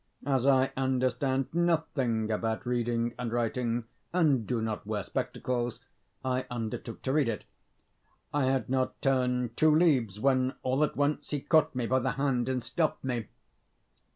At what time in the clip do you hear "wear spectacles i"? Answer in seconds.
4.87-6.47